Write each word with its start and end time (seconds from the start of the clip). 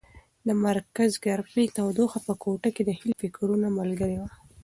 د 0.47 0.49
مرکز 0.65 1.11
ګرمۍ 1.25 1.65
تودوخه 1.75 2.19
په 2.27 2.33
کوټه 2.43 2.69
کې 2.75 2.83
د 2.85 2.89
هیلې 2.99 3.13
د 3.15 3.19
فکرونو 3.23 3.67
ملګرې 3.79 4.17
وه. 4.21 4.29